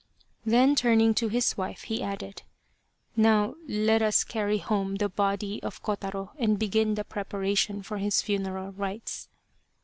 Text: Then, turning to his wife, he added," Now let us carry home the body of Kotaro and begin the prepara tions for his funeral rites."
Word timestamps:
Then, 0.47 0.73
turning 0.73 1.13
to 1.13 1.27
his 1.27 1.57
wife, 1.57 1.83
he 1.83 2.01
added," 2.01 2.41
Now 3.15 3.53
let 3.67 4.01
us 4.01 4.23
carry 4.23 4.57
home 4.57 4.95
the 4.95 5.09
body 5.09 5.61
of 5.61 5.83
Kotaro 5.83 6.31
and 6.39 6.57
begin 6.57 6.95
the 6.95 7.03
prepara 7.03 7.55
tions 7.55 7.85
for 7.85 7.99
his 7.99 8.19
funeral 8.23 8.71
rites." 8.71 9.29